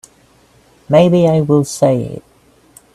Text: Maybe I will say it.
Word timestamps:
Maybe 0.89 1.27
I 1.27 1.41
will 1.41 1.63
say 1.63 2.01
it. 2.01 2.23